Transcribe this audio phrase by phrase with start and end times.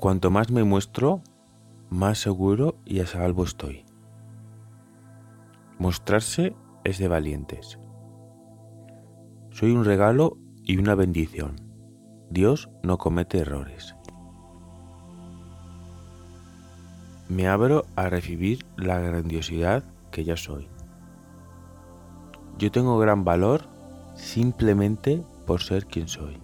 [0.00, 1.20] Cuanto más me muestro,
[1.90, 3.84] más seguro y a salvo estoy.
[5.78, 7.78] Mostrarse es de valientes.
[9.50, 11.56] Soy un regalo y una bendición.
[12.30, 13.94] Dios no comete errores.
[17.28, 20.66] Me abro a recibir la grandiosidad que ya soy.
[22.56, 23.66] Yo tengo gran valor
[24.14, 26.38] simplemente por ser quien soy.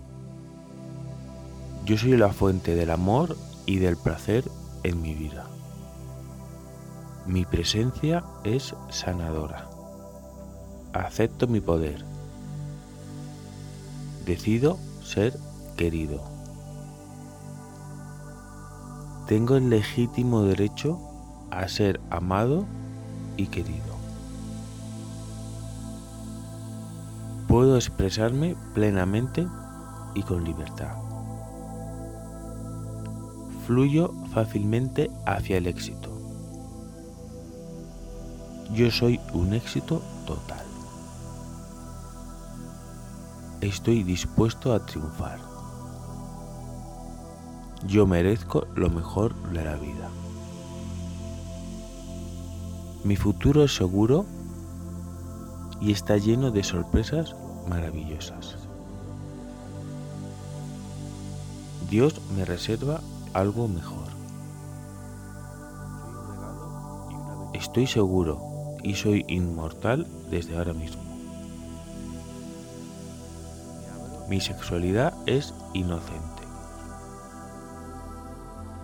[1.87, 4.43] Yo soy la fuente del amor y del placer
[4.83, 5.47] en mi vida.
[7.27, 9.69] Mi presencia es sanadora.
[10.93, 12.05] Acepto mi poder.
[14.25, 15.39] Decido ser
[15.77, 16.21] querido.
[19.29, 20.99] Tengo el legítimo derecho
[21.53, 22.65] a ser amado
[23.37, 23.95] y querido.
[27.47, 29.47] Puedo expresarme plenamente
[30.17, 31.06] y con libertad
[33.67, 36.09] fluyo fácilmente hacia el éxito.
[38.73, 40.65] Yo soy un éxito total.
[43.61, 45.41] Estoy dispuesto a triunfar.
[47.87, 50.11] Yo merezco lo mejor de la vida.
[53.03, 54.27] Mi futuro es seguro
[55.81, 57.35] y está lleno de sorpresas
[57.69, 58.57] maravillosas.
[61.91, 63.01] Dios me reserva
[63.37, 64.09] algo mejor.
[67.53, 68.41] Estoy seguro
[68.83, 71.03] y soy inmortal desde ahora mismo.
[74.31, 76.43] Mi sexualidad es inocente.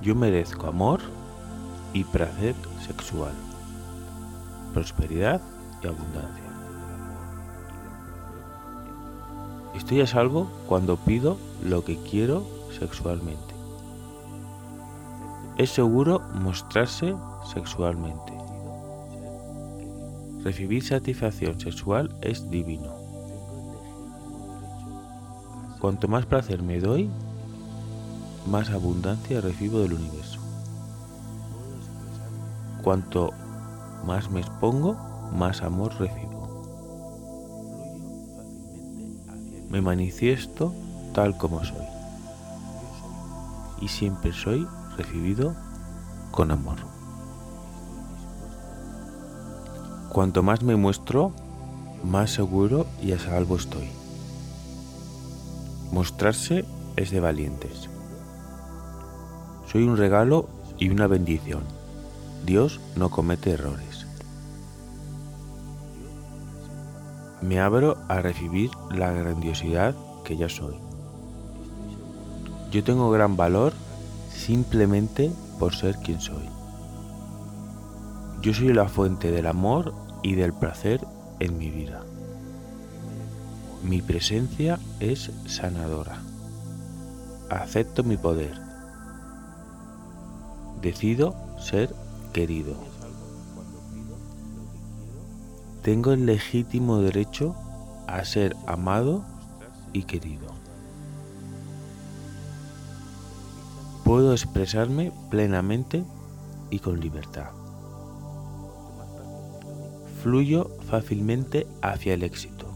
[0.03, 1.01] Yo merezco amor
[1.95, 2.55] y placer
[2.87, 3.33] sexual,
[4.75, 5.41] prosperidad
[5.83, 6.45] y abundancia.
[9.75, 12.45] Estoy a salvo cuando pido lo que quiero
[12.79, 13.52] sexualmente.
[15.59, 17.15] Es seguro mostrarse
[17.53, 18.33] sexualmente.
[20.43, 22.91] Recibir satisfacción sexual es divino.
[25.79, 27.11] Cuanto más placer me doy,
[28.47, 30.41] más abundancia recibo del universo.
[32.83, 33.31] Cuanto
[34.07, 34.97] más me expongo,
[35.37, 36.33] más amor recibo.
[39.71, 40.73] Me manifiesto
[41.13, 41.87] tal como soy.
[43.81, 44.67] Y siempre soy
[44.97, 45.55] recibido
[46.31, 46.77] con amor.
[50.09, 51.33] Cuanto más me muestro,
[52.05, 53.89] más seguro y a salvo estoy.
[55.91, 56.65] Mostrarse
[56.97, 57.89] es de valientes.
[59.71, 60.49] Soy un regalo
[60.79, 61.63] y una bendición.
[62.45, 64.07] Dios no comete errores.
[67.41, 70.77] Me abro a recibir la grandiosidad que ya soy.
[72.71, 73.73] Yo tengo gran valor
[74.43, 76.49] simplemente por ser quien soy.
[78.43, 81.01] Yo soy la fuente del amor y del placer
[81.39, 82.03] en mi vida.
[83.85, 86.23] Mi presencia es sanadora.
[87.51, 88.61] Acepto mi poder.
[90.81, 91.95] Decido ser
[92.33, 92.75] querido.
[95.83, 97.55] Tengo el legítimo derecho
[98.09, 99.25] a ser amado
[99.93, 100.52] y querido.
[104.13, 106.05] Puedo expresarme plenamente
[106.69, 107.49] y con libertad.
[110.23, 112.67] Fluyo fácilmente hacia el éxito.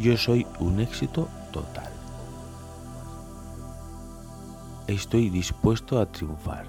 [0.00, 1.92] Yo soy un éxito total.
[4.88, 6.66] Estoy dispuesto a triunfar.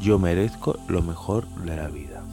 [0.00, 2.24] Yo merezco lo mejor de la vida.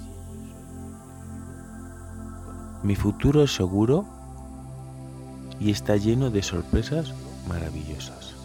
[2.82, 4.15] Mi futuro es seguro
[5.60, 7.14] y está lleno de sorpresas
[7.48, 8.36] maravillosas.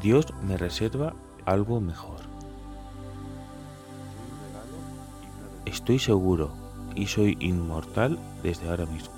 [0.00, 2.20] Dios me reserva algo mejor.
[5.64, 6.50] Estoy seguro
[6.94, 9.14] y soy inmortal desde ahora mismo.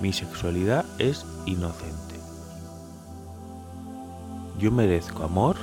[0.00, 2.14] Mi sexualidad es inocente.
[4.58, 5.56] Yo merezco amor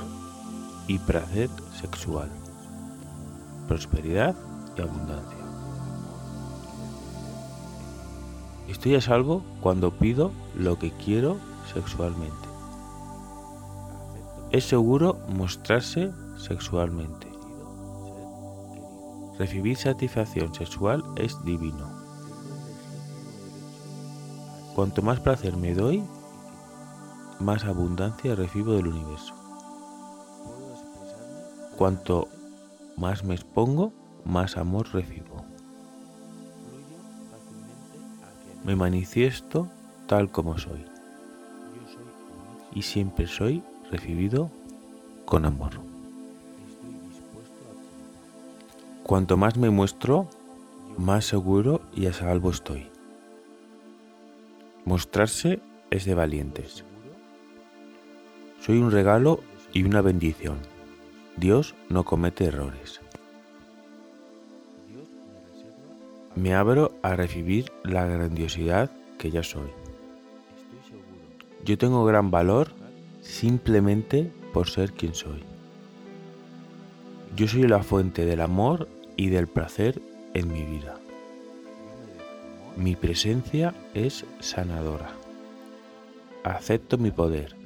[0.86, 1.50] y placer
[1.80, 2.30] sexual,
[3.66, 4.34] prosperidad
[4.76, 5.35] y abundancia.
[8.68, 11.36] Estoy a salvo cuando pido lo que quiero
[11.72, 12.48] sexualmente.
[14.50, 17.30] Es seguro mostrarse sexualmente.
[19.38, 21.90] Recibir satisfacción sexual es divino.
[24.74, 26.02] Cuanto más placer me doy,
[27.38, 29.34] más abundancia recibo del universo.
[31.76, 32.28] Cuanto
[32.96, 33.92] más me expongo,
[34.24, 35.35] más amor recibo.
[38.66, 39.68] Me manifiesto
[40.08, 40.84] tal como soy.
[42.74, 44.50] Y siempre soy recibido
[45.24, 45.74] con amor.
[49.04, 50.28] Cuanto más me muestro,
[50.98, 52.88] más seguro y a salvo estoy.
[54.84, 55.60] Mostrarse
[55.90, 56.82] es de valientes.
[58.60, 60.58] Soy un regalo y una bendición.
[61.36, 63.00] Dios no comete errores.
[66.36, 69.70] Me abro a recibir la grandiosidad que ya soy.
[71.64, 72.68] Yo tengo gran valor
[73.22, 75.42] simplemente por ser quien soy.
[77.34, 78.86] Yo soy la fuente del amor
[79.16, 80.00] y del placer
[80.34, 81.00] en mi vida.
[82.76, 85.10] Mi presencia es sanadora.
[86.44, 87.56] Acepto mi poder.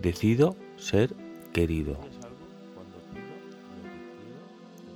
[0.00, 1.12] Decido ser
[1.52, 1.98] querido.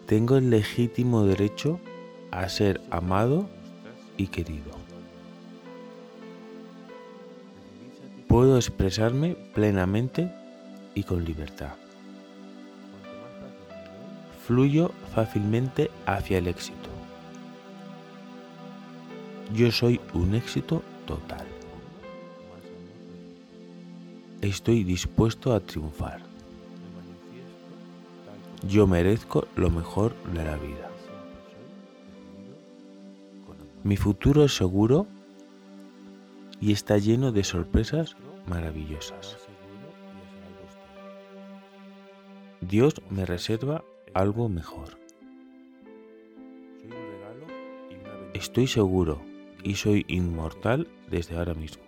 [0.06, 1.80] Tengo el legítimo derecho
[2.30, 3.48] a ser amado
[4.16, 4.70] y querido.
[8.28, 10.32] Puedo expresarme plenamente
[10.94, 11.74] y con libertad.
[14.46, 16.88] Fluyo fácilmente hacia el éxito.
[19.52, 21.46] Yo soy un éxito total.
[24.40, 26.25] Estoy dispuesto a triunfar.
[28.62, 30.90] Yo merezco lo mejor de la vida.
[33.84, 35.06] Mi futuro es seguro
[36.60, 38.16] y está lleno de sorpresas
[38.46, 39.36] maravillosas.
[42.60, 44.98] Dios me reserva algo mejor.
[48.34, 49.20] Estoy seguro
[49.62, 51.84] y soy inmortal desde ahora mismo.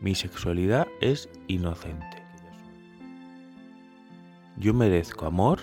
[0.00, 2.19] Mi sexualidad es inocente.
[4.60, 5.58] Yo merezco amor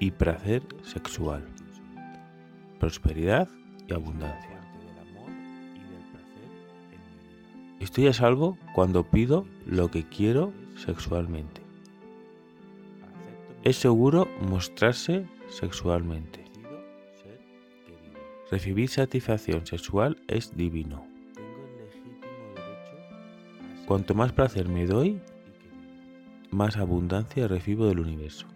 [0.00, 1.44] y placer sexual,
[2.80, 3.50] prosperidad
[3.86, 4.62] y abundancia.
[7.80, 11.60] Estoy a salvo cuando pido lo que quiero sexualmente.
[13.62, 16.46] Es seguro mostrarse sexualmente.
[18.50, 21.06] Recibir satisfacción sexual es divino.
[23.84, 25.20] Cuanto más placer me doy,
[26.50, 28.46] más abundancia recibo del universo.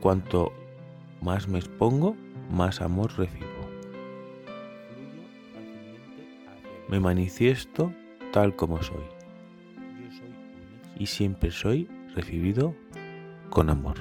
[0.00, 0.52] Cuanto
[1.20, 2.16] más me expongo,
[2.50, 3.46] más amor recibo.
[6.88, 7.92] Me manifiesto
[8.32, 9.04] tal como soy.
[10.98, 12.74] Y siempre soy recibido
[13.50, 13.96] con amor.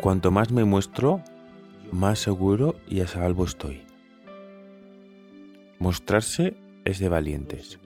[0.00, 1.22] Cuanto más me muestro,
[1.92, 3.82] más seguro y a salvo estoy.
[5.78, 7.78] Mostrarse es de valientes.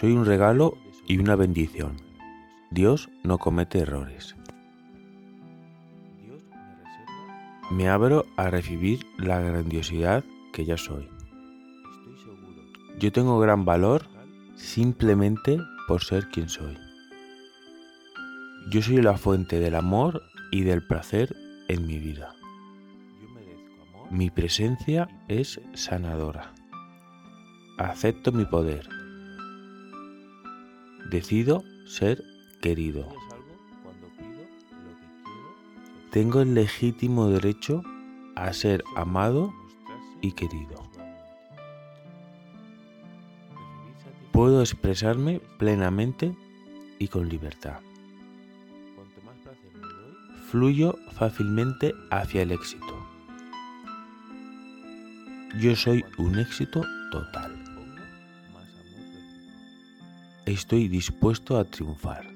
[0.00, 1.98] Soy un regalo y una bendición.
[2.70, 4.34] Dios no comete errores.
[7.70, 10.24] Me abro a recibir la grandiosidad
[10.54, 11.06] que ya soy.
[12.98, 14.06] Yo tengo gran valor
[14.56, 16.78] simplemente por ser quien soy.
[18.70, 21.36] Yo soy la fuente del amor y del placer
[21.68, 22.34] en mi vida.
[24.10, 26.54] Mi presencia es sanadora.
[27.76, 28.99] Acepto mi poder
[31.10, 32.22] Decido ser
[32.62, 33.08] querido.
[36.12, 37.82] Tengo el legítimo derecho
[38.36, 39.52] a ser amado
[40.20, 40.88] y querido.
[44.30, 46.32] Puedo expresarme plenamente
[47.00, 47.80] y con libertad.
[50.48, 53.04] Fluyo fácilmente hacia el éxito.
[55.58, 57.69] Yo soy un éxito total.
[60.50, 62.28] Estoy dispuesto a triunfar.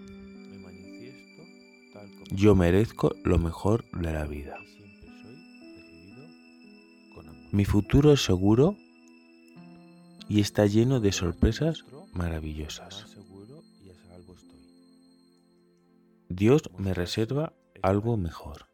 [2.30, 4.56] Yo merezco lo mejor de la vida.
[7.50, 8.76] Mi futuro es seguro
[10.28, 13.16] y está lleno de sorpresas maravillosas.
[16.28, 17.52] Dios me reserva
[17.83, 18.68] algo mejor.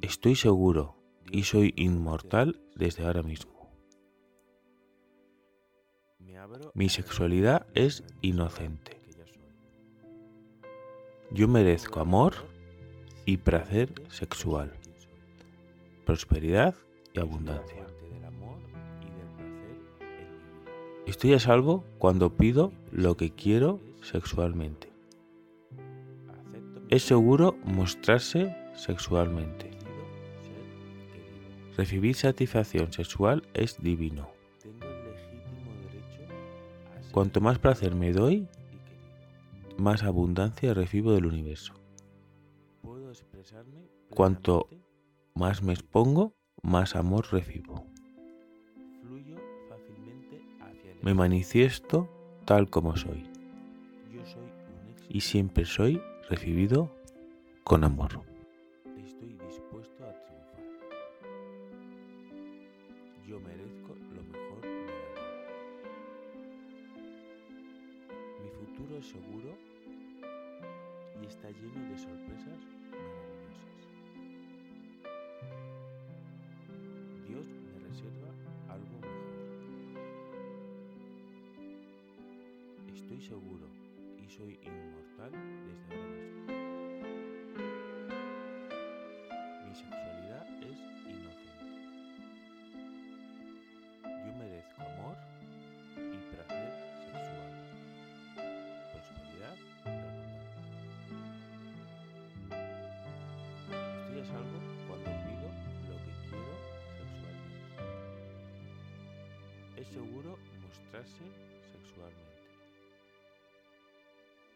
[0.00, 0.96] Estoy seguro
[1.32, 3.53] y soy inmortal desde ahora mismo.
[6.74, 9.00] Mi sexualidad es inocente.
[11.30, 12.34] Yo merezco amor
[13.24, 14.72] y placer sexual,
[16.04, 16.74] prosperidad
[17.12, 17.86] y abundancia.
[21.06, 24.92] Estoy a salvo cuando pido lo que quiero sexualmente.
[26.88, 29.70] Es seguro mostrarse sexualmente.
[31.76, 34.33] Recibir satisfacción sexual es divino.
[37.14, 38.48] Cuanto más placer me doy,
[39.78, 41.72] más abundancia recibo del universo.
[42.82, 44.68] Puedo expresarme Cuanto
[45.32, 47.86] más me expongo, más amor recibo.
[49.00, 49.36] Fluyo
[49.68, 52.08] fácilmente hacia Me manifiesto
[52.46, 53.30] tal como soy.
[55.08, 56.90] Y siempre soy recibido
[57.62, 58.22] con amor.
[69.04, 69.50] Es seguro
[71.20, 72.58] y está lleno de sorpresas
[72.90, 73.88] maravillosas.
[77.28, 78.30] Dios me reserva
[78.68, 79.24] algo mejor.
[82.94, 83.68] Estoy seguro
[84.16, 85.32] y soy inmortal
[85.66, 86.46] desde ahora mismo.
[89.66, 90.23] Mi sexualidad
[109.94, 111.22] seguro mostrarse
[111.70, 112.50] sexualmente.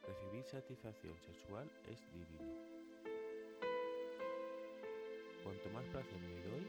[0.08, 2.58] Recibir satisfacción sexual es divino.
[5.44, 6.66] Cuanto más placer me doy,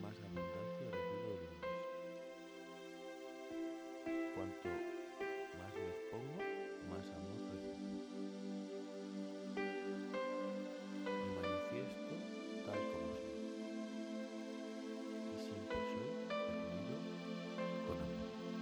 [0.00, 0.65] más abundante